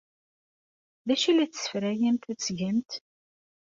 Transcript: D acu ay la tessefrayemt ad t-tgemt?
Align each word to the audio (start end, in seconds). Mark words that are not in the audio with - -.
D 1.07 1.09
acu 1.13 1.27
ay 1.29 1.33
la 1.35 1.45
tessefrayemt 1.47 2.29
ad 2.31 2.37
t-tgemt? 2.37 2.91